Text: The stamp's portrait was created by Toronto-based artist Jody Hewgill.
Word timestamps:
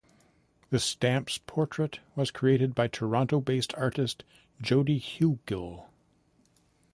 The 0.71 0.79
stamp's 0.79 1.37
portrait 1.37 1.99
was 2.15 2.31
created 2.31 2.73
by 2.73 2.87
Toronto-based 2.87 3.75
artist 3.77 4.23
Jody 4.59 4.99
Hewgill. 4.99 5.85